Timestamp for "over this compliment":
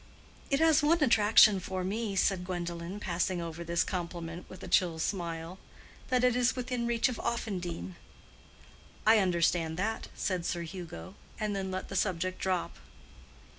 3.39-4.49